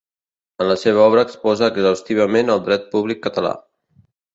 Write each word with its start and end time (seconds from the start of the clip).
En 0.63 0.67
la 0.71 0.77
seva 0.83 1.03
obra 1.09 1.27
exposa 1.29 1.69
exhaustivament 1.75 2.53
el 2.57 2.67
dret 2.71 2.93
públic 2.97 3.25
català. 3.29 3.57